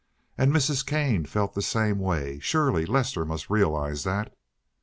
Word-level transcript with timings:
And 0.35 0.51
Mrs. 0.51 0.83
Kane 0.83 1.25
felt 1.27 1.53
the 1.53 1.61
same 1.61 1.99
way; 1.99 2.39
surely 2.39 2.87
Lester 2.87 3.23
must 3.23 3.51
realize 3.51 4.03
that. 4.03 4.35